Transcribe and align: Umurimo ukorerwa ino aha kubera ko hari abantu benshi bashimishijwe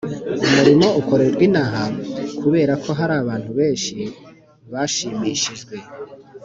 Umurimo 0.45 0.87
ukorerwa 1.01 1.41
ino 1.47 1.59
aha 1.65 1.85
kubera 2.41 2.73
ko 2.83 2.89
hari 2.99 3.13
abantu 3.21 3.49
benshi 3.59 3.95
bashimishijwe 4.71 5.75